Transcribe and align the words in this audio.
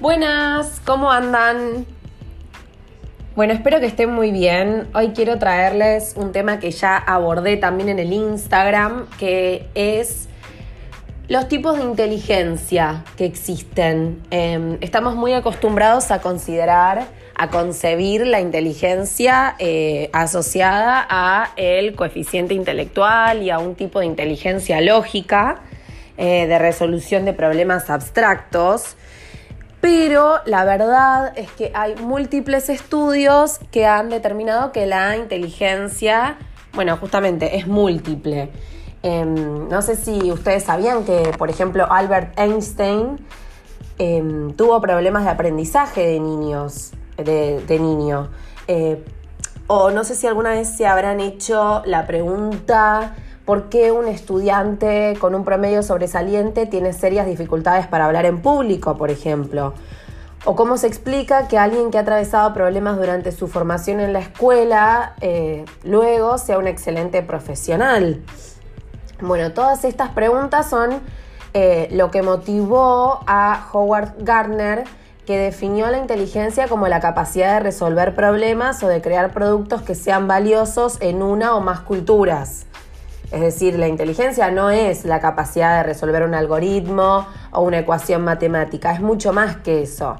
Buenas, 0.00 0.80
¿cómo 0.86 1.12
andan? 1.12 1.84
Bueno, 3.36 3.52
espero 3.52 3.80
que 3.80 3.86
estén 3.86 4.10
muy 4.10 4.30
bien. 4.30 4.88
Hoy 4.94 5.08
quiero 5.08 5.38
traerles 5.38 6.14
un 6.16 6.32
tema 6.32 6.58
que 6.58 6.70
ya 6.70 6.96
abordé 6.96 7.58
también 7.58 7.90
en 7.90 7.98
el 7.98 8.10
Instagram, 8.14 9.10
que 9.18 9.68
es 9.74 10.30
los 11.28 11.48
tipos 11.48 11.76
de 11.76 11.84
inteligencia 11.84 13.04
que 13.18 13.26
existen. 13.26 14.22
Em, 14.30 14.78
estamos 14.80 15.16
muy 15.16 15.34
acostumbrados 15.34 16.10
a 16.10 16.22
considerar, 16.22 17.06
a 17.34 17.50
concebir 17.50 18.26
la 18.26 18.40
inteligencia 18.40 19.54
eh, 19.58 20.08
asociada 20.14 21.06
a 21.10 21.52
el 21.56 21.94
coeficiente 21.94 22.54
intelectual 22.54 23.42
y 23.42 23.50
a 23.50 23.58
un 23.58 23.74
tipo 23.74 24.00
de 24.00 24.06
inteligencia 24.06 24.80
lógica 24.80 25.60
eh, 26.16 26.46
de 26.46 26.58
resolución 26.58 27.26
de 27.26 27.34
problemas 27.34 27.90
abstractos. 27.90 28.96
Pero 29.80 30.40
la 30.44 30.64
verdad 30.64 31.32
es 31.36 31.50
que 31.52 31.72
hay 31.74 31.94
múltiples 31.96 32.68
estudios 32.68 33.58
que 33.70 33.86
han 33.86 34.10
determinado 34.10 34.72
que 34.72 34.86
la 34.86 35.16
inteligencia, 35.16 36.36
bueno, 36.74 36.96
justamente 36.98 37.56
es 37.56 37.66
múltiple. 37.66 38.50
Em, 39.02 39.68
no 39.68 39.80
sé 39.80 39.96
si 39.96 40.30
ustedes 40.30 40.64
sabían 40.64 41.04
que, 41.04 41.32
por 41.38 41.48
ejemplo, 41.48 41.90
Albert 41.90 42.38
Einstein 42.38 43.24
em, 43.98 44.52
tuvo 44.52 44.80
problemas 44.82 45.24
de 45.24 45.30
aprendizaje 45.30 46.06
de 46.06 46.20
niños, 46.20 46.92
de, 47.16 47.78
niño. 47.80 48.30
Eh, 48.68 49.02
o 49.66 49.90
no 49.90 50.04
sé 50.04 50.14
si 50.14 50.26
alguna 50.26 50.50
vez 50.50 50.76
se 50.76 50.86
habrán 50.86 51.20
hecho 51.20 51.82
la 51.86 52.06
pregunta 52.06 53.14
por 53.44 53.68
qué 53.68 53.92
un 53.92 54.06
estudiante 54.06 55.16
con 55.20 55.34
un 55.34 55.44
promedio 55.44 55.82
sobresaliente 55.82 56.66
tiene 56.66 56.92
serias 56.92 57.26
dificultades 57.26 57.86
para 57.86 58.06
hablar 58.06 58.26
en 58.26 58.40
público, 58.40 58.96
por 58.96 59.10
ejemplo. 59.10 59.74
O 60.44 60.56
cómo 60.56 60.78
se 60.78 60.86
explica 60.86 61.48
que 61.48 61.58
alguien 61.58 61.90
que 61.90 61.98
ha 61.98 62.02
atravesado 62.02 62.54
problemas 62.54 62.96
durante 62.96 63.30
su 63.30 63.46
formación 63.46 64.00
en 64.00 64.12
la 64.12 64.20
escuela 64.20 65.14
eh, 65.20 65.64
luego 65.84 66.38
sea 66.38 66.58
un 66.58 66.66
excelente 66.66 67.22
profesional. 67.22 68.22
Bueno, 69.20 69.52
todas 69.52 69.84
estas 69.84 70.10
preguntas 70.10 70.70
son 70.70 71.00
eh, 71.52 71.88
lo 71.90 72.10
que 72.10 72.22
motivó 72.22 73.20
a 73.26 73.68
Howard 73.72 74.14
Gardner, 74.20 74.84
que 75.26 75.36
definió 75.36 75.90
la 75.90 75.98
inteligencia 75.98 76.68
como 76.68 76.88
la 76.88 77.00
capacidad 77.00 77.54
de 77.54 77.60
resolver 77.60 78.14
problemas 78.14 78.82
o 78.82 78.88
de 78.88 79.02
crear 79.02 79.32
productos 79.32 79.82
que 79.82 79.94
sean 79.94 80.26
valiosos 80.26 80.96
en 81.02 81.22
una 81.22 81.54
o 81.54 81.60
más 81.60 81.80
culturas. 81.80 82.66
Es 83.30 83.40
decir, 83.40 83.78
la 83.78 83.86
inteligencia 83.86 84.50
no 84.50 84.70
es 84.70 85.04
la 85.04 85.20
capacidad 85.20 85.78
de 85.78 85.82
resolver 85.84 86.24
un 86.24 86.34
algoritmo 86.34 87.26
o 87.52 87.60
una 87.60 87.78
ecuación 87.78 88.24
matemática, 88.24 88.92
es 88.92 89.00
mucho 89.00 89.32
más 89.32 89.58
que 89.58 89.82
eso. 89.82 90.16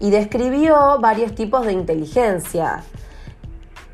Y 0.00 0.10
describió 0.10 0.98
varios 1.00 1.34
tipos 1.34 1.66
de 1.66 1.72
inteligencia. 1.72 2.82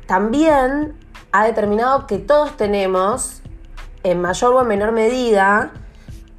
También 0.07 0.95
ha 1.31 1.45
determinado 1.45 2.07
que 2.07 2.17
todos 2.17 2.55
tenemos, 2.55 3.41
en 4.03 4.21
mayor 4.21 4.53
o 4.53 4.61
en 4.61 4.67
menor 4.67 4.93
medida, 4.93 5.71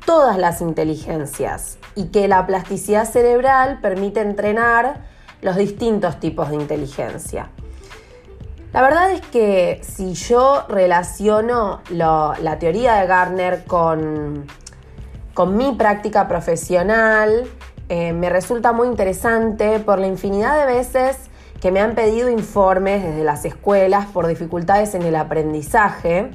todas 0.07 0.39
las 0.39 0.61
inteligencias 0.61 1.79
y 1.95 2.07
que 2.07 2.29
la 2.29 2.47
plasticidad 2.47 3.05
cerebral 3.05 3.81
permite 3.83 4.21
entrenar 4.21 5.05
los 5.43 5.57
distintos 5.57 6.19
tipos 6.21 6.49
de 6.49 6.55
inteligencia. 6.55 7.51
La 8.77 8.83
verdad 8.83 9.11
es 9.11 9.23
que 9.23 9.81
si 9.83 10.13
yo 10.13 10.67
relaciono 10.69 11.81
la 11.89 12.59
teoría 12.59 12.97
de 12.97 13.07
Gardner 13.07 13.65
con, 13.65 14.45
con 15.33 15.57
mi 15.57 15.73
práctica 15.73 16.29
profesional, 16.29 17.49
eh, 17.89 18.13
me 18.13 18.29
resulta 18.29 18.75
muy 18.75 18.89
interesante 18.89 19.79
por 19.79 19.99
la 19.99 20.09
infinidad 20.09 20.59
de 20.59 20.67
veces 20.67 21.17
que 21.59 21.71
me 21.71 21.81
han 21.81 21.95
pedido 21.95 22.29
informes 22.29 23.03
desde 23.03 23.25
las 23.25 23.47
escuelas 23.47 24.09
por 24.09 24.27
dificultades 24.27 24.95
en 24.95 25.05
el 25.05 25.17
aprendizaje, 25.17 26.33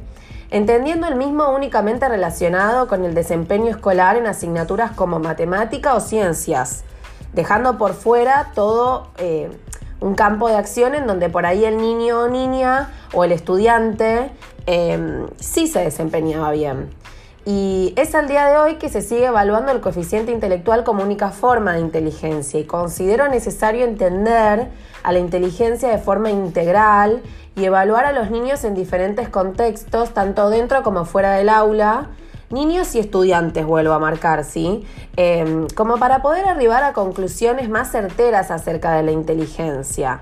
entendiendo 0.50 1.08
el 1.08 1.18
mismo 1.18 1.48
únicamente 1.50 2.10
relacionado 2.10 2.88
con 2.88 3.06
el 3.06 3.14
desempeño 3.14 3.70
escolar 3.70 4.16
en 4.16 4.26
asignaturas 4.26 4.94
como 4.94 5.20
matemática 5.20 5.94
o 5.94 6.00
ciencias, 6.00 6.86
dejando 7.34 7.78
por 7.78 7.94
fuera 7.94 8.48
todo 8.56 9.12
eh, 9.20 9.52
un 10.02 10.16
campo 10.16 10.50
de 10.50 10.56
acción 10.56 10.94
en 10.96 11.08
donde 11.08 11.30
por 11.30 11.46
ahí 11.46 11.64
el 11.64 11.78
niño 11.78 12.22
o 12.22 12.28
niña 12.28 12.90
o 13.14 13.24
el 13.24 13.32
estudiante 13.32 14.32
em, 14.66 15.28
sí 15.40 15.68
se 15.68 15.80
desempeñaba 15.80 16.52
bien. 16.52 16.90
Y 17.46 17.94
es 17.96 18.14
al 18.14 18.28
día 18.28 18.46
de 18.48 18.58
hoy 18.58 18.76
que 18.76 18.90
se 18.90 19.02
sigue 19.02 19.26
evaluando 19.26 19.72
el 19.72 19.80
coeficiente 19.82 20.32
intelectual 20.32 20.84
como 20.84 21.02
única 21.02 21.32
forma 21.32 21.74
de 21.74 21.80
inteligencia 21.80 22.60
y 22.60 22.66
considero 22.66 23.30
necesario 23.30 23.86
entender 23.86 24.68
a 25.02 25.12
la 25.12 25.20
inteligencia 25.20 25.90
de 25.90 25.98
forma 25.98 26.30
integral 26.30 27.24
y 27.56 27.66
evaluar 27.66 28.06
a 28.06 28.12
los 28.12 28.30
niños 28.30 28.64
en 28.64 28.76
diferentes 28.76 29.28
contextos, 29.30 30.14
tanto 30.14 30.50
dentro 30.50 30.84
como 30.84 31.06
fuera 31.06 31.32
del 31.34 31.50
aula, 31.50 32.10
niños 32.52 32.96
y 32.96 33.00
estudiantes, 33.00 33.66
vuelvo 33.66 33.94
a 33.94 34.00
marcar, 34.00 34.44
¿sí? 34.44 34.86
Em, 35.16 35.68
como 35.76 35.98
para 35.98 36.22
poder 36.22 36.46
arribar 36.46 36.84
a 36.84 36.94
conclusiones 36.94 37.70
más 37.70 37.92
certeras 37.92 38.52
acerca 38.52 38.94
de 38.94 39.04
la 39.04 39.12
inteligencia. 39.12 40.22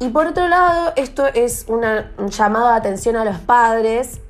Y 0.00 0.10
por 0.10 0.26
otro 0.26 0.46
lado, 0.48 0.92
esto 0.96 1.26
es 1.26 1.66
un 1.68 1.82
llamado 2.28 2.68
de 2.68 2.74
atención 2.74 3.16
a 3.16 3.24
los 3.24 3.38
padres 3.38 4.20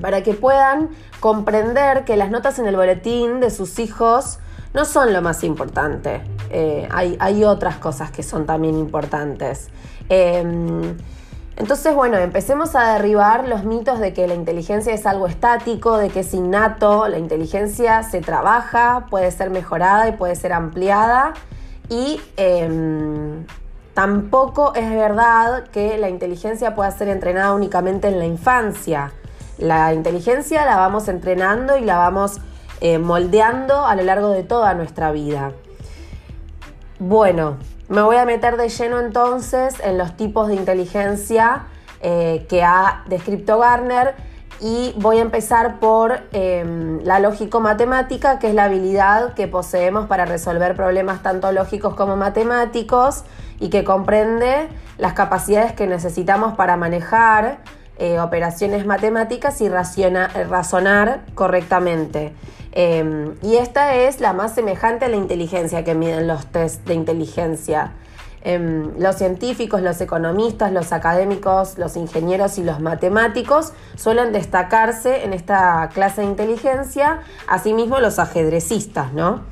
para 0.00 0.22
que 0.22 0.34
puedan 0.34 0.90
comprender 1.20 2.04
que 2.04 2.16
las 2.16 2.30
notas 2.30 2.58
en 2.58 2.66
el 2.66 2.76
boletín 2.76 3.40
de 3.40 3.50
sus 3.50 3.78
hijos 3.78 4.38
no 4.74 4.84
son 4.84 5.12
lo 5.12 5.22
más 5.22 5.44
importante. 5.44 6.20
Eh, 6.50 6.88
hay, 6.90 7.16
hay, 7.20 7.44
otras 7.44 7.76
cosas 7.76 8.10
que 8.10 8.22
son 8.22 8.44
también 8.44 8.76
importantes. 8.76 9.68
Em, 10.08 10.96
entonces, 11.56 11.94
bueno, 11.94 12.16
empecemos 12.18 12.74
a 12.74 12.94
derribar 12.94 13.46
los 13.46 13.64
mitos 13.64 14.00
de 14.00 14.12
que 14.12 14.26
la 14.26 14.34
inteligencia 14.34 14.92
es 14.92 15.06
algo 15.06 15.28
estático, 15.28 15.96
de 15.98 16.10
que 16.10 16.20
es 16.20 16.34
innato, 16.34 17.06
la 17.06 17.18
inteligencia 17.18 18.02
se 18.02 18.20
trabaja, 18.20 19.06
puede 19.08 19.30
ser 19.30 19.50
mejorada 19.50 20.08
y 20.08 20.12
puede 20.12 20.34
ser 20.34 20.52
ampliada 20.52 21.32
y 21.88 22.20
em, 22.36 23.46
tampoco 23.94 24.74
es 24.74 24.90
verdad 24.90 25.64
que 25.68 25.96
la 25.96 26.08
inteligencia 26.08 26.74
pueda 26.74 26.90
ser 26.90 27.08
entrenada 27.08 27.54
únicamente 27.54 28.08
en 28.08 28.18
la 28.18 28.26
infancia. 28.26 29.12
La 29.56 29.94
inteligencia 29.94 30.64
la 30.64 30.76
vamos 30.76 31.06
entrenando 31.06 31.76
y 31.76 31.84
la 31.84 31.98
vamos 31.98 32.40
eh, 32.80 32.98
moldeando 32.98 33.86
a 33.86 33.94
lo 33.94 34.02
largo 34.02 34.30
de 34.30 34.42
toda 34.42 34.74
nuestra 34.74 35.12
vida. 35.12 35.52
Bueno, 36.98 37.58
me 37.88 38.02
voy 38.02 38.16
a 38.16 38.24
meter 38.24 38.56
de 38.56 38.68
lleno 38.68 39.00
entonces 39.00 39.74
en 39.82 39.98
los 39.98 40.16
tipos 40.16 40.48
de 40.48 40.54
inteligencia 40.54 41.66
eh, 42.00 42.46
que 42.48 42.62
ha 42.62 43.02
descrito 43.06 43.58
Garner 43.58 44.14
y 44.60 44.94
voy 44.96 45.18
a 45.18 45.22
empezar 45.22 45.80
por 45.80 46.20
em, 46.32 47.02
la 47.04 47.18
lógico-matemática, 47.18 48.38
que 48.38 48.48
es 48.48 48.54
la 48.54 48.64
habilidad 48.64 49.34
que 49.34 49.48
poseemos 49.48 50.06
para 50.06 50.24
resolver 50.24 50.76
problemas 50.76 51.22
tanto 51.22 51.50
lógicos 51.52 51.94
como 51.94 52.16
matemáticos 52.16 53.24
y 53.58 53.68
que 53.68 53.84
comprende 53.84 54.68
las 54.96 55.12
capacidades 55.12 55.72
que 55.72 55.86
necesitamos 55.86 56.54
para 56.54 56.76
manejar 56.76 57.58
eh, 57.98 58.18
operaciones 58.18 58.86
matemáticas 58.86 59.60
y 59.60 59.68
razonar 59.68 61.20
correctamente. 61.34 62.32
Em, 62.76 63.36
y 63.40 63.54
esta 63.54 63.94
es 63.94 64.18
la 64.18 64.32
más 64.32 64.56
semejante 64.56 65.04
a 65.04 65.08
la 65.08 65.14
inteligencia 65.14 65.84
que 65.84 65.94
miden 65.94 66.26
los 66.26 66.46
test 66.46 66.84
de 66.86 66.94
inteligencia. 66.94 67.92
Em, 68.42 68.98
los 68.98 69.14
científicos, 69.14 69.80
los 69.80 70.00
economistas, 70.00 70.72
los 70.72 70.92
académicos, 70.92 71.78
los 71.78 71.96
ingenieros 71.96 72.58
y 72.58 72.64
los 72.64 72.80
matemáticos 72.80 73.72
suelen 73.94 74.32
destacarse 74.32 75.22
en 75.22 75.32
esta 75.32 75.88
clase 75.94 76.22
de 76.22 76.26
inteligencia, 76.26 77.20
asimismo 77.46 78.00
los 78.00 78.18
ajedrecistas, 78.18 79.12
¿no? 79.12 79.42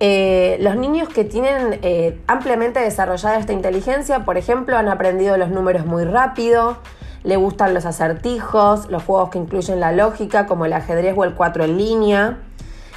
Eh, 0.00 0.58
los 0.60 0.74
niños 0.74 1.08
que 1.08 1.22
tienen 1.22 1.78
eh, 1.82 2.18
ampliamente 2.26 2.80
desarrollada 2.80 3.38
esta 3.38 3.52
inteligencia, 3.52 4.24
por 4.24 4.38
ejemplo, 4.38 4.76
han 4.76 4.88
aprendido 4.88 5.36
los 5.36 5.50
números 5.50 5.86
muy 5.86 6.04
rápido, 6.04 6.78
le 7.22 7.36
gustan 7.36 7.74
los 7.74 7.84
acertijos, 7.84 8.90
los 8.90 9.02
juegos 9.04 9.30
que 9.30 9.38
incluyen 9.38 9.80
la 9.80 9.92
lógica, 9.92 10.46
como 10.46 10.64
el 10.64 10.72
ajedrez 10.72 11.14
o 11.16 11.24
el 11.24 11.34
4 11.34 11.64
en 11.64 11.76
línea. 11.76 12.38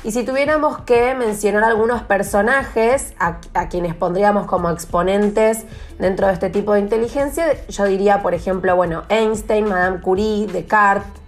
Y 0.04 0.12
si 0.12 0.26
tuviéramos 0.26 0.80
que 0.82 1.16
mencionar 1.16 1.64
algunos 1.64 2.02
personajes 2.02 3.14
a, 3.20 3.40
quienes 3.70 3.96
pondríamos 3.96 4.48
como 4.48 4.70
exponentes 4.70 5.64
dentro 5.98 6.28
de 6.28 6.34
este 6.34 6.50
tipo 6.50 6.74
de 6.74 6.82
inteligencia, 6.82 7.66
yo 7.70 7.86
diría, 7.86 8.22
por 8.22 8.34
ejemplo, 8.34 8.76
bueno, 8.76 9.04
Einstein, 9.08 9.66
Madame 9.66 10.02
Curie, 10.02 10.48
Descartes, 10.48 11.22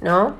¿no? 0.00 0.34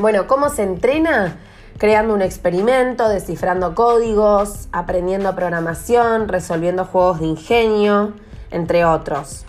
Bueno, 0.00 0.26
¿cómo 0.26 0.48
se 0.48 0.62
entrena? 0.62 1.36
Creando 1.76 2.14
un 2.14 2.22
experimento, 2.22 3.08
descifrando 3.08 3.74
códigos, 3.74 4.68
aprendiendo 4.72 5.34
programación, 5.34 6.26
resolviendo 6.26 6.86
juegos 6.86 7.20
de 7.20 7.26
ingenio, 7.26 8.14
entre 8.50 8.86
otros. 8.86 9.44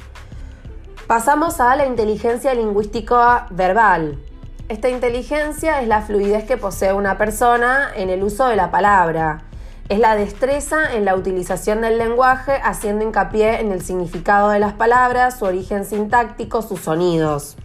Pasamos 1.10 1.60
a 1.60 1.76
la 1.76 1.88
inteligencia 1.88 2.54
lingüística 2.54 3.48
verbal. 3.50 4.20
Esta 4.68 4.90
inteligencia 4.90 5.82
es 5.82 5.88
la 5.88 6.04
fluidez 6.04 6.44
que 6.44 6.56
posee 6.56 6.94
una 6.94 7.18
persona 7.18 7.90
en 7.96 8.12
el 8.12 8.24
uso 8.24 8.46
de 8.46 8.56
la 8.56 8.70
palabra. 8.70 9.42
es 9.90 9.98
la 9.98 10.16
destreza 10.16 10.94
en 10.94 11.06
la 11.06 11.16
utilización 11.16 11.82
del 11.82 11.98
lenguaje, 11.98 12.62
haciendo 12.64 13.04
hincapié 13.04 13.60
en 13.60 13.72
el 13.72 13.82
significado 13.82 14.50
de 14.50 14.60
las 14.60 14.74
palabras, 14.74 15.40
su 15.40 15.46
origen 15.46 15.84
sintáctico, 15.84 16.62
sus 16.62 16.82
sonidos. 16.82 17.58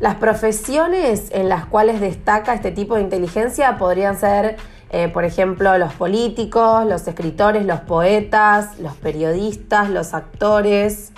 Las 0.00 0.16
profesiones 0.16 1.28
en 1.30 1.48
las 1.48 1.66
cuales 1.66 2.00
destaca 2.00 2.52
este 2.52 2.72
tipo 2.72 2.96
de 2.96 3.02
inteligencia 3.02 3.78
podrían 3.78 4.18
ser, 4.18 4.56
eh, 4.90 5.06
por 5.06 5.24
ejemplo, 5.24 5.78
los 5.78 5.92
políticos, 5.94 6.84
los 6.84 7.06
escritores, 7.06 7.64
los 7.64 7.78
poetas, 7.82 8.80
los 8.80 8.96
periodistas, 8.96 9.88
los 9.88 10.14
actores. 10.14 11.12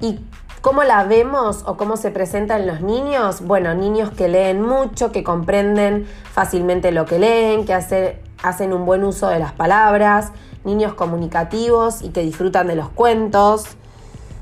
¿Y 0.00 0.20
cómo 0.60 0.82
la 0.82 1.04
vemos 1.04 1.62
o 1.66 1.76
cómo 1.76 1.96
se 1.96 2.10
presenta 2.10 2.58
en 2.58 2.66
los 2.66 2.80
niños? 2.80 3.40
Bueno, 3.42 3.74
niños 3.74 4.10
que 4.10 4.28
leen 4.28 4.62
mucho, 4.62 5.12
que 5.12 5.22
comprenden 5.22 6.06
fácilmente 6.32 6.92
lo 6.92 7.06
que 7.06 7.18
leen, 7.18 7.64
que 7.64 7.72
hacen 7.72 8.72
un 8.72 8.84
buen 8.84 9.04
uso 9.04 9.28
de 9.28 9.38
las 9.38 9.52
palabras, 9.52 10.32
niños 10.64 10.94
comunicativos 10.94 12.02
y 12.02 12.10
que 12.10 12.22
disfrutan 12.22 12.66
de 12.66 12.76
los 12.76 12.88
cuentos 12.88 13.76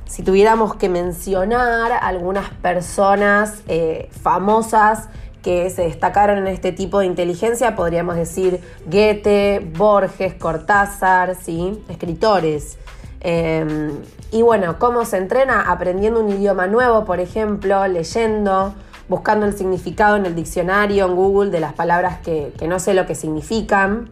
si 0.06 0.22
tuviéramos 0.22 0.74
que 0.76 0.88
mencionar 0.88 1.92
algunas 2.00 2.50
personas 2.50 3.62
eh, 3.66 4.08
famosas 4.22 5.08
que 5.42 5.68
se 5.70 5.82
destacaron 5.82 6.38
en 6.38 6.46
este 6.46 6.72
tipo 6.72 7.00
de 7.00 7.06
inteligencia, 7.06 7.74
podríamos 7.74 8.16
decir 8.16 8.60
Goethe, 8.86 9.60
Borges, 9.76 10.34
Cortázar, 10.34 11.34
¿sí? 11.34 11.82
escritores. 11.88 12.78
Em, 13.24 13.90
y 14.30 14.42
bueno, 14.42 14.78
¿cómo 14.78 15.04
se 15.04 15.16
entrena? 15.16 15.72
Aprendiendo 15.72 16.20
un 16.20 16.28
idioma 16.28 16.68
nuevo, 16.68 17.04
por 17.04 17.18
ejemplo, 17.18 17.88
leyendo, 17.88 18.74
buscando 19.08 19.46
el 19.46 19.56
significado 19.56 20.14
en 20.14 20.26
el 20.26 20.36
diccionario, 20.36 21.06
en 21.06 21.16
Google, 21.16 21.50
de 21.50 21.58
las 21.58 21.72
palabras 21.72 22.18
que 22.18 22.68
no 22.68 22.78
sé 22.78 22.94
lo 22.94 23.06
que 23.06 23.16
significan. 23.16 24.10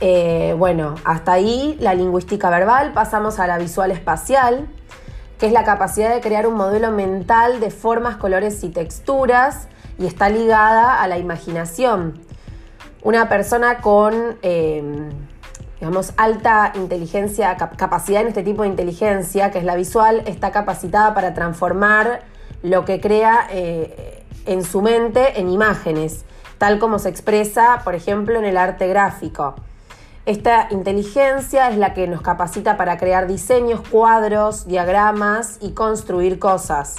Eh, 0.00 0.54
bueno, 0.56 0.94
hasta 1.04 1.32
ahí 1.32 1.76
la 1.80 1.94
lingüística 1.94 2.50
verbal, 2.50 2.92
pasamos 2.92 3.40
a 3.40 3.46
la 3.48 3.58
visual 3.58 3.90
espacial, 3.90 4.68
que 5.38 5.46
es 5.46 5.52
la 5.52 5.64
capacidad 5.64 6.14
de 6.14 6.20
crear 6.20 6.46
un 6.46 6.54
modelo 6.54 6.92
mental 6.92 7.58
de 7.58 7.70
formas, 7.70 8.16
colores 8.16 8.62
y 8.62 8.68
texturas 8.68 9.68
y 9.98 10.06
está 10.06 10.28
ligada 10.28 11.02
a 11.02 11.08
la 11.08 11.18
imaginación. 11.18 12.20
Una 13.02 13.28
persona 13.28 13.78
con, 13.78 14.38
eh, 14.42 14.82
digamos, 15.80 16.12
alta 16.16 16.72
inteligencia, 16.74 17.56
capacidad 17.56 18.22
en 18.22 18.28
este 18.28 18.42
tipo 18.42 18.62
de 18.62 18.68
inteligencia, 18.68 19.50
que 19.50 19.58
es 19.58 19.64
la 19.64 19.76
visual, 19.76 20.22
está 20.26 20.50
capacitada 20.50 21.14
para 21.14 21.34
transformar 21.34 22.22
lo 22.62 22.84
que 22.84 23.00
crea 23.00 23.46
eh, 23.50 24.24
en 24.46 24.64
su 24.64 24.82
mente 24.82 25.40
en 25.40 25.48
imágenes, 25.48 26.24
tal 26.58 26.78
como 26.78 26.98
se 26.98 27.08
expresa, 27.08 27.82
por 27.84 27.94
ejemplo, 27.94 28.38
en 28.38 28.44
el 28.44 28.56
arte 28.56 28.88
gráfico. 28.88 29.54
Esta 30.26 30.68
inteligencia 30.70 31.70
es 31.70 31.78
la 31.78 31.94
que 31.94 32.06
nos 32.08 32.20
capacita 32.20 32.76
para 32.76 32.98
crear 32.98 33.26
diseños, 33.26 33.80
cuadros, 33.88 34.66
diagramas 34.66 35.58
y 35.60 35.70
construir 35.72 36.38
cosas. 36.38 36.96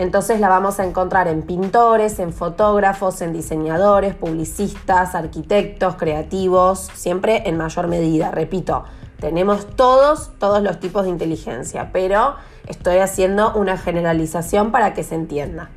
Entonces 0.00 0.40
la 0.40 0.48
vamos 0.48 0.80
a 0.80 0.86
encontrar 0.86 1.28
en 1.28 1.42
pintores, 1.42 2.20
en 2.20 2.32
fotógrafos, 2.32 3.20
en 3.20 3.34
diseñadores, 3.34 4.14
publicistas, 4.14 5.14
arquitectos, 5.14 5.96
creativos, 5.96 6.88
siempre 6.94 7.42
en 7.44 7.58
mayor 7.58 7.86
medida. 7.86 8.30
Repito, 8.30 8.84
tenemos 9.20 9.76
todos, 9.76 10.30
todos 10.38 10.62
los 10.62 10.80
tipos 10.80 11.04
de 11.04 11.10
inteligencia, 11.10 11.90
pero 11.92 12.36
estoy 12.66 12.96
haciendo 12.96 13.52
una 13.52 13.76
generalización 13.76 14.72
para 14.72 14.94
que 14.94 15.02
se 15.02 15.16
entienda. 15.16 15.68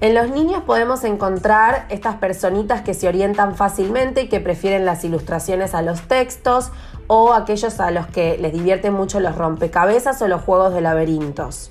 En 0.00 0.14
los 0.14 0.28
niños 0.28 0.64
podemos 0.64 1.04
encontrar 1.04 1.86
estas 1.88 2.16
personitas 2.16 2.80
que 2.82 2.94
se 2.94 3.06
orientan 3.06 3.54
fácilmente 3.54 4.22
y 4.22 4.28
que 4.28 4.40
prefieren 4.40 4.84
las 4.84 5.04
ilustraciones 5.04 5.76
a 5.76 5.82
los 5.82 6.00
textos 6.00 6.72
o 7.06 7.32
aquellos 7.32 7.78
a 7.78 7.92
los 7.92 8.08
que 8.08 8.38
les 8.38 8.52
divierten 8.52 8.92
mucho 8.92 9.20
los 9.20 9.36
rompecabezas 9.36 10.20
o 10.20 10.26
los 10.26 10.42
juegos 10.42 10.74
de 10.74 10.80
laberintos. 10.80 11.70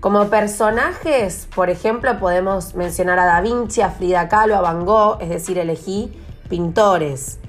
Como 0.00 0.28
personajes, 0.28 1.48
por 1.52 1.70
ejemplo, 1.70 2.20
podemos 2.20 2.76
mencionar 2.76 3.18
a 3.18 3.26
Da 3.26 3.40
Vinci, 3.40 3.82
a 3.82 3.90
Frida 3.90 4.28
Kahlo, 4.28 4.54
a 4.54 4.60
Van 4.60 4.84
Gogh, 4.86 5.20
es 5.20 5.28
decir, 5.28 5.58
elegí 5.58 6.16
pintores. 6.48 7.40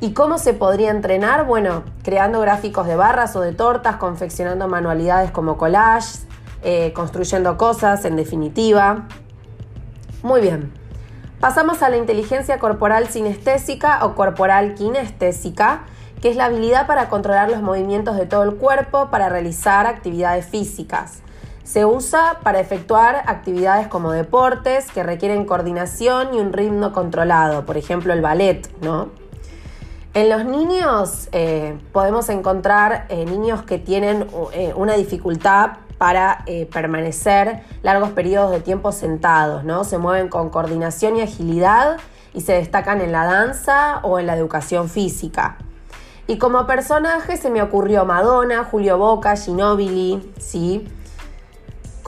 ¿Y 0.00 0.12
cómo 0.12 0.38
se 0.38 0.54
podría 0.54 0.90
entrenar? 0.90 1.46
Bueno, 1.46 1.84
creando 2.02 2.40
gráficos 2.40 2.88
de 2.88 2.96
barras 2.96 3.36
o 3.36 3.42
de 3.42 3.52
tortas, 3.52 3.94
confeccionando 3.94 4.66
manualidades 4.66 5.30
como 5.30 5.56
collage, 5.56 6.18
eh, 6.64 6.92
construyendo 6.94 7.56
cosas, 7.56 8.04
en 8.04 8.16
definitiva. 8.16 9.06
Muy 10.24 10.40
bien. 10.40 10.72
Pasamos 11.38 11.82
a 11.82 11.90
la 11.90 11.96
inteligencia 11.96 12.58
corporal 12.58 13.06
sinestésica 13.06 14.04
o 14.04 14.16
corporal 14.16 14.74
kinestésica, 14.74 15.84
que 16.20 16.28
es 16.28 16.34
la 16.34 16.46
habilidad 16.46 16.88
para 16.88 17.08
controlar 17.08 17.48
los 17.48 17.62
movimientos 17.62 18.16
de 18.16 18.26
todo 18.26 18.42
el 18.42 18.56
cuerpo 18.56 19.10
para 19.10 19.28
realizar 19.28 19.86
actividades 19.86 20.46
físicas. 20.46 21.22
Se 21.68 21.84
usa 21.84 22.40
para 22.42 22.60
efectuar 22.60 23.24
actividades 23.26 23.88
como 23.88 24.12
deportes 24.12 24.90
que 24.90 25.02
requieren 25.02 25.44
coordinación 25.44 26.32
y 26.32 26.38
un 26.38 26.54
ritmo 26.54 26.94
controlado, 26.94 27.66
por 27.66 27.76
ejemplo 27.76 28.14
el 28.14 28.22
ballet, 28.22 28.66
¿no? 28.80 29.10
En 30.14 30.30
los 30.30 30.46
niños 30.46 31.28
eh, 31.32 31.78
podemos 31.92 32.30
encontrar 32.30 33.04
eh, 33.10 33.26
niños 33.26 33.64
que 33.64 33.76
tienen 33.76 34.26
eh, 34.54 34.72
una 34.76 34.94
dificultad 34.94 35.72
para 35.98 36.46
permanecer 36.72 37.64
largos 37.82 38.12
periodos 38.12 38.52
de 38.52 38.60
tiempo 38.60 38.90
sentados, 38.90 39.62
¿no? 39.64 39.84
Se 39.84 39.98
mueven 39.98 40.28
con 40.28 40.48
coordinación 40.48 41.16
y 41.16 41.20
agilidad 41.20 41.98
y 42.32 42.40
se 42.40 42.54
destacan 42.54 43.02
en 43.02 43.12
la 43.12 43.26
danza 43.26 43.98
o 44.04 44.18
en 44.18 44.26
la 44.26 44.34
educación 44.34 44.88
física. 44.88 45.58
Y 46.26 46.38
como 46.38 46.66
personaje 46.66 47.36
se 47.36 47.50
me 47.50 47.60
ocurrió 47.60 48.06
Madonna, 48.06 48.64
Julio 48.64 48.96
Boca, 48.96 49.36
Ginobili, 49.36 50.32
¿sí? 50.38 50.88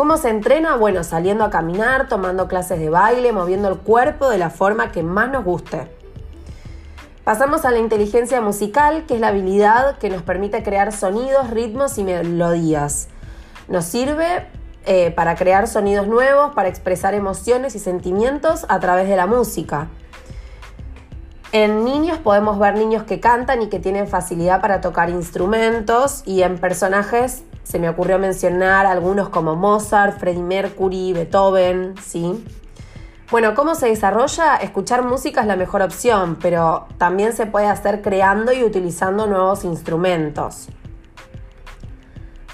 ¿Cómo 0.00 0.16
se 0.16 0.30
entrena? 0.30 0.76
Bueno, 0.76 1.04
saliendo 1.04 1.44
a 1.44 1.50
caminar, 1.50 2.08
tomando 2.08 2.48
clases 2.48 2.78
de 2.78 2.88
baile, 2.88 3.32
moviendo 3.32 3.68
el 3.68 3.76
cuerpo 3.76 4.30
de 4.30 4.38
la 4.38 4.48
forma 4.48 4.92
que 4.92 5.02
más 5.02 5.30
nos 5.30 5.44
guste. 5.44 5.90
Pasamos 7.22 7.66
a 7.66 7.70
la 7.70 7.80
inteligencia 7.80 8.40
musical, 8.40 9.04
que 9.04 9.16
es 9.16 9.20
la 9.20 9.28
habilidad 9.28 9.98
que 9.98 10.08
nos 10.08 10.22
permite 10.22 10.62
crear 10.62 10.92
sonidos, 10.92 11.50
ritmos 11.50 11.98
y 11.98 12.04
melodías. 12.04 13.08
Nos 13.68 13.84
sirve 13.84 14.46
eh, 14.86 15.10
para 15.10 15.34
crear 15.34 15.68
sonidos 15.68 16.06
nuevos, 16.06 16.54
para 16.54 16.70
expresar 16.70 17.12
emociones 17.12 17.74
y 17.74 17.78
sentimientos 17.78 18.64
a 18.70 18.80
través 18.80 19.06
de 19.06 19.16
la 19.16 19.26
música. 19.26 19.88
En 21.52 21.84
niños 21.84 22.16
podemos 22.16 22.58
ver 22.58 22.74
niños 22.74 23.02
que 23.02 23.20
cantan 23.20 23.60
y 23.60 23.68
que 23.68 23.80
tienen 23.80 24.08
facilidad 24.08 24.62
para 24.62 24.80
tocar 24.80 25.10
instrumentos 25.10 26.22
y 26.24 26.42
en 26.42 26.56
personajes 26.56 27.44
se 27.62 27.78
me 27.78 27.88
ocurrió 27.88 28.18
mencionar 28.18 28.86
algunos 28.86 29.28
como 29.28 29.56
Mozart, 29.56 30.18
Freddie 30.18 30.42
Mercury, 30.42 31.12
Beethoven, 31.12 31.94
¿sí? 32.02 32.44
Bueno, 33.30 33.54
¿cómo 33.54 33.76
se 33.76 33.86
desarrolla? 33.86 34.56
Escuchar 34.56 35.04
música 35.04 35.42
es 35.42 35.46
la 35.46 35.54
mejor 35.54 35.82
opción, 35.82 36.36
pero 36.42 36.88
también 36.98 37.32
se 37.32 37.46
puede 37.46 37.66
hacer 37.66 38.02
creando 38.02 38.52
y 38.52 38.64
utilizando 38.64 39.28
nuevos 39.28 39.64
instrumentos. 39.64 40.68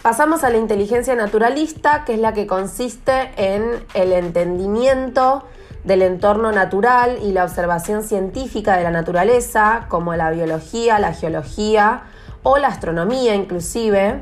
Pasamos 0.03 0.45
a 0.45 0.51
la 0.51 0.59
inteligencia 0.59 1.15
naturalista, 1.15 2.05
que 2.05 2.15
es 2.15 2.21
la 2.21 2.35
que 2.35 2.47
consiste 2.47 3.33
en 3.37 3.85
el 3.95 4.13
entendimiento 4.13 5.45
del 5.83 6.03
entorno 6.03 6.53
natural 6.53 7.19
y 7.23 7.33
la 7.33 7.45
observación 7.45 8.03
científica 8.03 8.77
de 8.77 8.83
la 8.85 8.91
naturaleza, 8.91 9.87
como 9.89 10.15
la 10.15 10.31
biología, 10.31 10.99
la 10.99 11.13
geología 11.13 12.03
o 12.43 12.59
la 12.59 12.69
astronomía 12.69 13.35
inclusive. 13.35 14.21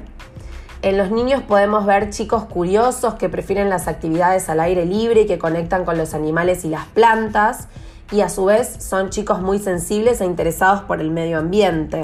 En 0.84 0.98
los 0.98 1.10
niños 1.10 1.42
podemos 1.42 1.86
ver 1.86 2.10
chicos 2.10 2.44
curiosos 2.44 3.14
que 3.14 3.30
prefieren 3.30 3.70
las 3.70 3.88
actividades 3.88 4.50
al 4.50 4.60
aire 4.60 4.84
libre 4.84 5.22
y 5.22 5.26
que 5.26 5.38
conectan 5.38 5.86
con 5.86 5.96
los 5.96 6.12
animales 6.12 6.62
y 6.66 6.68
las 6.68 6.84
plantas, 6.84 7.68
y 8.12 8.20
a 8.20 8.28
su 8.28 8.44
vez 8.44 8.84
son 8.84 9.08
chicos 9.08 9.40
muy 9.40 9.58
sensibles 9.58 10.20
e 10.20 10.26
interesados 10.26 10.82
por 10.82 11.00
el 11.00 11.10
medio 11.10 11.38
ambiente. 11.38 12.02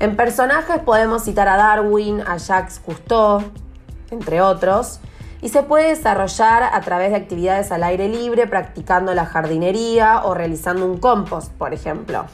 En 0.00 0.16
personajes 0.16 0.78
podemos 0.78 1.24
citar 1.24 1.48
a 1.48 1.58
Darwin, 1.58 2.22
a 2.22 2.38
Jacques 2.38 2.78
Cousteau, 2.78 3.42
entre 4.10 4.40
otros, 4.40 5.00
y 5.42 5.50
se 5.50 5.62
puede 5.62 5.88
desarrollar 5.88 6.62
a 6.62 6.80
través 6.80 7.10
de 7.10 7.16
actividades 7.16 7.70
al 7.72 7.82
aire 7.82 8.08
libre, 8.08 8.46
practicando 8.46 9.12
la 9.12 9.26
jardinería 9.26 10.22
o 10.24 10.32
realizando 10.32 10.86
un 10.86 10.96
compost, 10.96 11.52
por 11.52 11.74
ejemplo. 11.74 12.24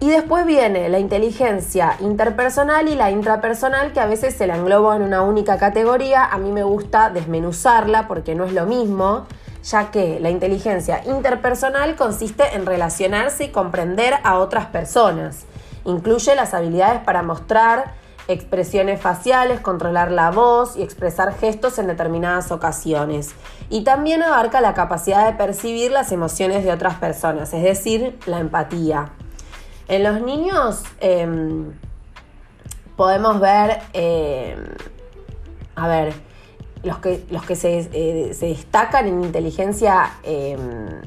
Y 0.00 0.10
después 0.10 0.44
viene 0.44 0.88
la 0.88 0.98
inteligencia 0.98 1.96
interpersonal 2.00 2.88
y 2.88 2.94
la 2.94 3.10
intrapersonal, 3.10 3.92
que 3.92 4.00
a 4.00 4.06
veces 4.06 4.34
se 4.34 4.46
la 4.46 4.56
engloba 4.56 4.96
en 4.96 5.02
una 5.02 5.22
única 5.22 5.56
categoría. 5.56 6.24
A 6.24 6.38
mí 6.38 6.50
me 6.50 6.62
gusta 6.62 7.10
desmenuzarla 7.10 8.06
porque 8.06 8.34
no 8.34 8.44
es 8.44 8.52
lo 8.52 8.66
mismo, 8.66 9.26
ya 9.62 9.90
que 9.90 10.20
la 10.20 10.30
inteligencia 10.30 11.02
interpersonal 11.06 11.96
consiste 11.96 12.54
en 12.54 12.66
relacionarse 12.66 13.44
y 13.44 13.48
comprender 13.48 14.14
a 14.24 14.38
otras 14.38 14.66
personas. 14.66 15.46
Incluye 15.84 16.34
las 16.34 16.54
habilidades 16.54 17.00
para 17.00 17.22
mostrar 17.22 17.94
expresiones 18.28 19.00
faciales, 19.00 19.60
controlar 19.60 20.10
la 20.10 20.30
voz 20.30 20.76
y 20.76 20.82
expresar 20.82 21.34
gestos 21.34 21.78
en 21.78 21.86
determinadas 21.86 22.50
ocasiones. 22.52 23.34
Y 23.70 23.84
también 23.84 24.22
abarca 24.22 24.60
la 24.60 24.74
capacidad 24.74 25.26
de 25.26 25.36
percibir 25.36 25.92
las 25.92 26.12
emociones 26.12 26.64
de 26.64 26.72
otras 26.72 26.94
personas, 26.96 27.52
es 27.52 27.62
decir, 27.62 28.18
la 28.26 28.38
empatía. 28.40 29.12
En 29.88 30.02
los 30.02 30.20
niños 30.20 30.82
em, 31.00 31.72
podemos 32.96 33.40
ver, 33.40 33.80
em, 33.92 34.58
a 35.76 35.88
ver, 35.88 36.14
los 36.82 36.98
que, 36.98 37.24
los 37.30 37.44
que 37.44 37.56
se, 37.56 37.88
eh, 37.92 38.36
destacan 38.40 39.06
en 39.06 39.24
inteligencia 39.24 40.12
em, 40.22 41.02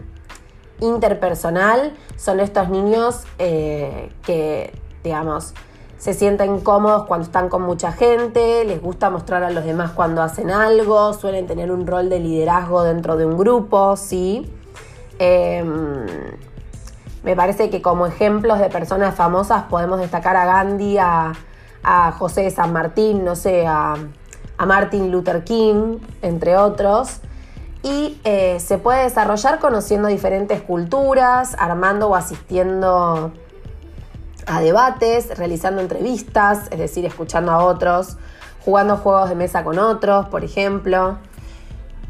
interpersonal 0.79 1.93
son 2.15 2.39
estos 2.39 2.69
niños 2.69 3.24
eh, 3.39 4.12
que, 4.24 4.74
digamos, 5.03 5.53
se 5.98 6.13
sienten 6.13 6.60
cómodos 6.60 7.05
cuando 7.07 7.25
están 7.25 7.50
con 7.50 7.63
mucha 7.63 7.91
gente, 7.91 8.63
les 8.65 8.81
gusta 8.81 9.10
mostrar 9.10 9.43
a 9.43 9.50
los 9.50 9.65
demás 9.65 9.91
cuando 9.91 10.22
hacen 10.22 10.51
algo, 10.51 11.13
suelen 11.13 11.48
tener 11.48 11.72
un 11.72 11.88
rol 11.88 12.10
de 12.10 12.19
liderazgo 12.19 12.84
dentro 12.84 13.17
de 13.17 13.25
un 13.25 13.38
grupo, 13.38 13.96
¿sí? 13.98 14.51
Em, 15.17 16.05
me 17.27 17.36
parece 17.36 17.69
que 17.69 17.81
como 17.81 18.07
ejemplos 18.07 18.57
de 18.57 18.69
personas 18.69 19.13
famosas 19.13 19.63
podemos 19.63 20.00
destacar 20.00 20.38
a 20.38 20.46
Gandhi, 20.46 20.98
a, 20.98 21.34
José 22.17 22.43
de 22.43 22.51
San 22.51 22.72
Martín, 22.72 23.25
no 23.25 23.36
sé, 23.36 23.67
a, 23.67 23.96
Martin 24.65 25.12
Luther 25.12 25.43
King, 25.43 25.98
entre 26.22 26.55
otros. 26.55 27.19
Y 27.84 28.17
eh, 28.24 28.62
se 28.62 28.77
puede 28.77 29.03
desarrollar 29.03 29.60
conociendo 29.60 30.07
diferentes 30.07 30.62
culturas, 30.62 31.57
armando 31.60 32.07
o 32.07 32.15
asistiendo 32.15 33.34
a 34.46 34.62
debates, 34.62 35.38
realizando 35.38 35.81
entrevistas, 35.81 36.69
es 36.72 36.79
decir, 36.79 37.05
escuchando 37.05 37.51
a 37.51 37.57
otros, 37.57 38.15
jugando 38.63 38.96
juegos 38.96 39.27
de 39.27 39.36
mesa 39.36 39.65
con 39.65 39.79
otros, 39.79 40.27
por 40.27 40.46
ejemplo. 40.46 41.17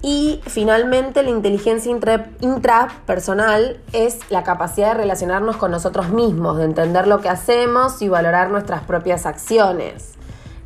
Y 0.01 0.41
finalmente 0.45 1.23
la 1.23 1.31
inteligencia 1.31 1.91
intrapersonal 2.39 3.79
es 3.93 4.19
la 4.29 4.43
capacidad 4.43 4.89
de 4.89 4.99
relacionarnos 4.99 5.57
con 5.57 5.71
nosotros 5.71 6.09
mismos, 6.09 6.57
de 6.57 6.65
entender 6.65 7.07
lo 7.07 7.19
que 7.19 7.29
hacemos 7.29 8.01
y 8.01 8.07
valorar 8.07 8.51
nuestras 8.51 8.83
propias 8.83 9.25
acciones. 9.25 10.13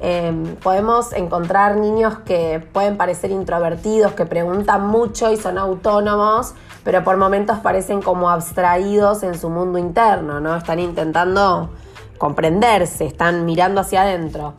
Em, 0.04 0.56
podemos 0.56 1.14
encontrar 1.14 1.78
niños 1.78 2.18
que 2.26 2.60
pueden 2.74 2.98
parecer 2.98 3.32
introvertidos, 3.32 4.14
que 4.14 4.26
preguntan 4.26 4.88
mucho 4.88 5.32
y 5.32 5.38
son 5.38 5.60
autónomos, 5.60 6.56
pero 6.84 7.04
por 7.04 7.18
momentos 7.18 7.60
parecen 7.60 8.02
como 8.02 8.30
abstraídos 8.30 9.22
en 9.22 9.40
su 9.40 9.50
mundo 9.50 9.78
interno, 9.78 10.40
¿no? 10.40 10.56
Están 10.56 10.80
intentando 10.80 11.70
comprenderse, 12.18 13.06
están 13.06 13.46
mirando 13.46 13.82
hacia 13.82 14.02
adentro. 14.02 14.56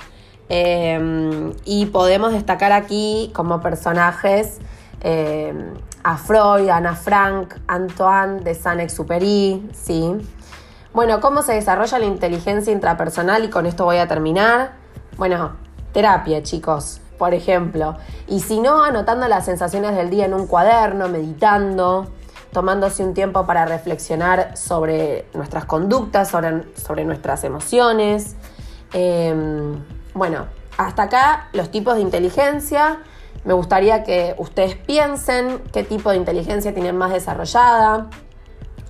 Em, 0.55 1.55
y 1.65 1.87
podemos 1.87 2.33
destacar 2.33 2.73
aquí 2.73 3.31
como 3.35 3.63
personajes 3.63 4.59
em, 5.01 5.73
a 6.05 6.19
Freud, 6.19 6.69
Ana 6.69 6.95
Frank, 6.95 7.55
Antoine 7.67 8.41
de 8.41 8.55
Saint-Exupéry, 8.55 9.71
¿sí? 9.73 10.13
Bueno, 10.93 11.23
¿cómo 11.23 11.41
se 11.41 11.55
desarrolla 11.55 11.99
la 11.99 12.05
inteligencia 12.05 12.71
intrapersonal? 12.71 13.45
Y 13.45 13.49
con 13.49 13.65
esto 13.65 13.87
voy 13.87 13.97
a 13.97 14.07
terminar. 14.07 14.73
Bueno, 15.17 15.53
terapia, 15.95 16.43
chicos 16.43 17.01
por 17.17 17.35
ejemplo. 17.35 17.97
Y 18.27 18.41
si 18.41 18.59
no, 18.59 18.83
anotando 18.83 19.29
las 19.29 19.45
sensaciones 19.45 19.95
del 19.95 20.11
día 20.11 20.25
en 20.25 20.35
un 20.35 20.49
cuaderno, 20.49 21.07
meditando, 21.09 22.09
tomándose 22.53 23.05
un 23.05 23.15
tiempo 23.15 23.47
para 23.47 23.65
reflexionar 23.65 24.57
sobre 24.57 25.27
nuestras 25.33 25.65
conductas, 25.65 26.29
sobre, 26.29 27.05
nuestras 27.05 27.45
emociones. 27.45 28.35
Em, 28.93 29.77
bueno, 30.15 30.47
hasta 30.77 31.05
acá 31.05 31.49
los 31.53 31.71
tipos 31.71 31.97
de 31.97 32.03
inteligencia. 32.03 33.01
Me 33.45 33.55
gustaría 33.55 34.05
que 34.05 34.35
ustedes 34.39 34.77
piensen 34.77 35.61
qué 35.73 35.83
tipo 35.83 36.11
de 36.11 36.17
inteligencia 36.17 36.73
tienen 36.73 36.97
más 36.97 37.13
desarrollada 37.13 38.09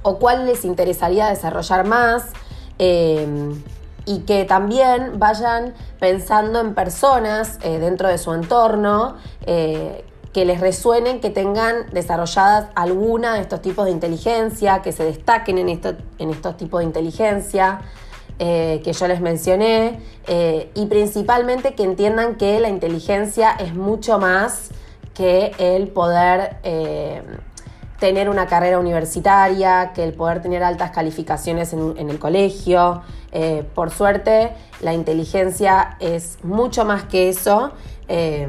o 0.03 0.19
cuál 0.19 0.47
les 0.47 0.65
interesaría 0.65 1.29
desarrollar 1.29 1.87
más. 1.87 2.31
Em, 2.79 3.63
y 4.05 4.21
que 4.21 4.45
también 4.45 5.19
vayan 5.19 5.75
pensando 6.01 6.61
en 6.61 6.75
personas 6.75 7.59
eh, 7.63 7.79
dentro 7.79 8.09
de 8.09 8.19
su 8.19 8.33
entorno 8.35 9.17
eh, 9.47 10.05
que 10.33 10.45
les 10.45 10.61
resuenen, 10.61 11.21
que 11.21 11.31
tengan 11.31 11.89
desarrolladas 11.93 12.71
alguna 12.75 13.35
de 13.35 13.43
estos 13.43 13.63
tipos 13.63 13.85
de 13.85 13.93
inteligencia, 13.93 14.83
que 14.83 14.91
se 14.91 15.05
destaquen 15.05 15.59
en, 15.59 15.69
en 15.69 16.31
estos 16.31 16.57
tipos 16.57 16.81
de 16.81 16.87
inteligencia 16.87 17.81
eh, 18.39 18.81
que 18.85 18.93
yo 18.93 19.09
les 19.09 19.21
mencioné, 19.21 20.01
y 20.75 20.87
principalmente 20.87 21.75
que 21.75 21.83
entiendan 21.83 22.37
que 22.37 22.61
la 22.61 22.69
inteligencia 22.69 23.51
es 23.53 23.75
mucho 23.75 24.19
más 24.19 24.71
que 25.15 25.53
el 25.59 25.89
poder 25.89 26.59
tener 28.03 28.29
una 28.29 28.49
carrera 28.49 28.81
universitaria, 28.81 29.93
que 29.95 30.03
el 30.03 30.13
poder 30.13 30.43
tener 30.43 30.65
altas 30.65 30.91
calificaciones 30.91 31.73
en, 31.73 32.11
el 32.11 32.19
colegio. 32.19 33.01
Eh, 33.31 33.65
por 33.77 33.91
suerte, 33.93 34.51
la 34.81 34.93
inteligencia 34.93 35.97
es 36.01 36.39
mucho 36.43 36.85
más 36.85 37.05
que 37.05 37.29
eso 37.29 37.71
eh, 38.09 38.49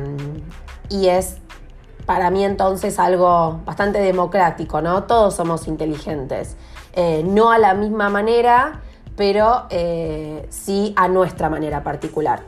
y 0.90 1.10
es 1.10 1.38
para 2.08 2.32
mí 2.32 2.44
entonces 2.44 2.98
algo 2.98 3.60
bastante 3.64 4.00
democrático, 4.00 4.82
¿no? 4.82 5.04
Todos 5.04 5.36
somos 5.36 5.68
inteligentes. 5.68 6.58
Eh, 6.94 7.22
no 7.24 7.52
a 7.52 7.60
la 7.60 7.76
misma 7.76 8.10
manera, 8.10 8.82
pero 9.16 9.68
sí 10.50 10.94
a 10.96 11.08
nuestra 11.08 11.50
manera 11.50 11.84
particular. 11.84 12.42